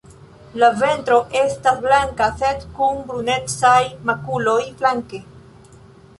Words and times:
La 0.61 0.69
ventro 0.77 1.17
estas 1.41 1.77
blanka 1.85 2.31
sed 2.39 2.65
kun 2.79 3.05
brunecaj 3.11 3.79
makuloj 4.11 4.59
flanke. 4.83 5.23